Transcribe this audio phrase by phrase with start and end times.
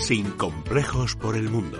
[0.00, 1.78] Sin complejos por el mundo.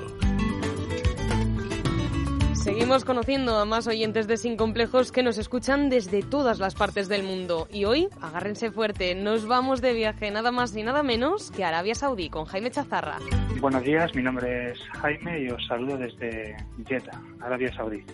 [2.53, 7.09] Seguimos conociendo a más oyentes de Sin Complejos que nos escuchan desde todas las partes
[7.09, 7.67] del mundo.
[7.73, 11.69] Y hoy, agárrense fuerte, nos vamos de viaje nada más ni nada menos que a
[11.69, 13.19] Arabia Saudí con Jaime Chazarra.
[13.59, 16.57] Buenos días, mi nombre es Jaime y os saludo desde
[16.87, 18.05] Jeddah, Arabia Saudí.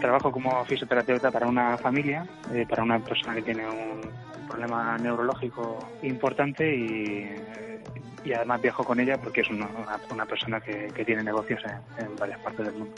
[0.00, 5.78] Trabajo como fisioterapeuta para una familia, eh, para una persona que tiene un problema neurológico
[6.02, 9.68] importante y, además viajo con ella porque es una,
[10.10, 11.62] una, persona que, tiene negocios
[11.98, 12.94] en, varias partes del mundo.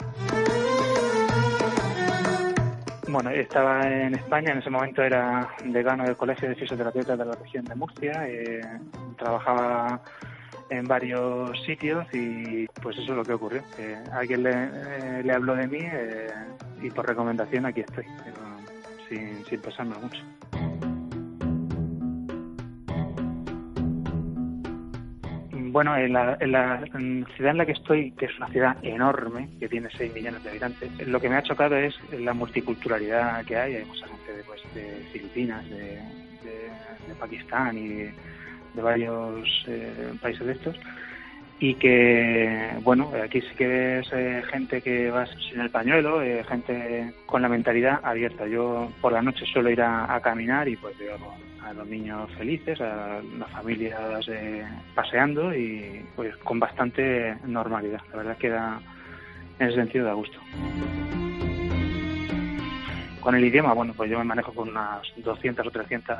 [3.07, 7.35] Bueno, estaba en España, en ese momento era decano del Colegio de Fisioterapeutas de la
[7.35, 8.61] región de Murcia, eh,
[9.17, 10.01] trabajaba
[10.71, 13.61] en varios sitios y pues eso es lo que ocurrió.
[13.75, 16.27] Que alguien le, eh, le, habló de mí eh,
[16.81, 18.05] y por recomendación aquí estoy,
[19.09, 20.21] sin, sin pensarme mucho.
[25.71, 26.83] Bueno, en la, en la
[27.37, 30.49] ciudad en la que estoy, que es una ciudad enorme, que tiene 6 millones de
[30.49, 33.75] habitantes, lo que me ha chocado es la multiculturalidad que hay.
[33.77, 35.77] Hay mucha gente de, pues, de Filipinas, de,
[36.43, 38.13] de, de, Pakistán y de,
[38.75, 40.75] varios eh, países de estos.
[41.63, 46.43] Y que, bueno, aquí sí que ves eh, gente que va sin el pañuelo, eh,
[46.43, 48.47] gente con la mentalidad abierta.
[48.47, 51.19] Yo por la noche suelo ir a, caminar y pues veo
[51.63, 58.01] a los niños felices, a las familias eh, paseando y pues con bastante normalidad.
[58.09, 58.81] La verdad que da,
[59.59, 60.39] en ese sentido da gusto.
[63.19, 66.17] Con el idioma, bueno, pues yo me manejo con unas 200 o 300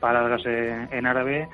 [0.00, 1.48] palabras en, en árabe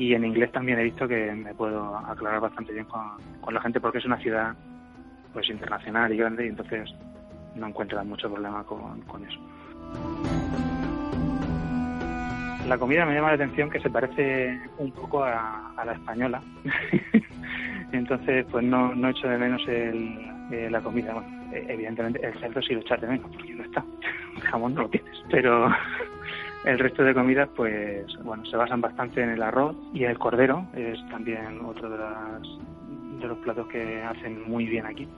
[0.00, 3.80] y en inglés también he visto que me puedo aclarar bastante bien con, la gente
[3.80, 4.54] porque es una ciudad
[5.34, 6.88] pues internacional y grande y entonces
[7.54, 9.38] no encuentran mucho problema con, eso
[12.66, 16.40] la comida me llama la atención que se parece un poco a, la española.
[17.92, 20.16] Entonces, pues no, no echo de menos el,
[20.52, 21.14] eh, la comida.
[21.14, 23.84] Bueno, evidentemente el cerdo sí lo echas de menos, porque no está.
[24.36, 25.16] El jamón no lo tienes.
[25.32, 25.68] Pero
[26.64, 30.66] el resto de comidas, pues bueno, se basan bastante en el arroz y el cordero
[30.74, 32.42] es también otro de, las,
[33.20, 35.08] de los platos que hacen muy bien aquí.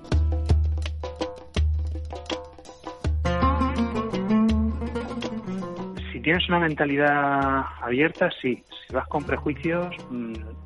[6.22, 8.62] tienes una mentalidad abierta, sí.
[8.86, 9.94] Si vas con prejuicios,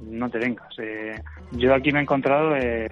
[0.01, 0.69] no te vengas.
[0.79, 1.21] Eh,
[1.53, 2.89] yo aquí me he encontrado eh,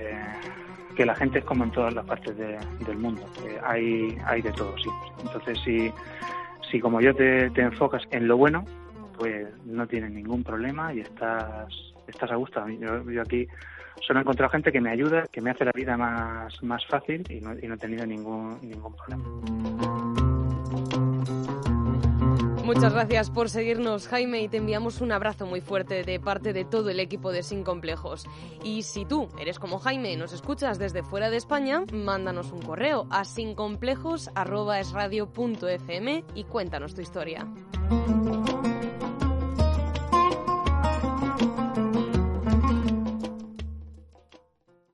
[0.97, 3.23] que la gente es como en todas las partes de, del mundo.
[3.47, 4.89] Eh, hay, hay de todo, sí.
[5.23, 5.93] Entonces, si,
[6.75, 8.65] si como yo te, enfocas en lo bueno,
[9.17, 11.73] pues no tienes ningún problema y estás,
[12.09, 12.69] estás a gusto.
[12.69, 13.47] Yo, yo aquí
[14.05, 17.23] solo he encontrado gente que me ayuda, que me hace la vida más, más fácil
[17.31, 19.25] y no, y no he tenido ningún, ningún problema.
[22.75, 26.65] Muchas gracias por seguirnos, Jaime, y te enviamos un abrazo muy fuerte de parte de
[26.65, 28.27] todo el equipo de Sin Complejos.
[28.65, 32.63] Y si tú eres como Jaime y nos escuchas desde fuera de España, mándanos un
[32.63, 37.47] correo a sincomplejos.esradio.fm y cuéntanos tu historia.